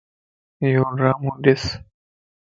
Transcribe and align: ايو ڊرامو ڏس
ايو 0.61 0.83
ڊرامو 0.97 1.31
ڏس 1.43 1.63